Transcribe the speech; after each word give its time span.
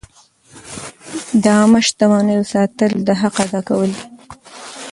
د 1.43 1.45
عامه 1.57 1.79
شتمنیو 1.87 2.49
ساتل 2.53 2.91
د 3.07 3.09
حق 3.21 3.35
ادا 3.43 3.61
کول 3.69 3.89
دي. 3.97 4.05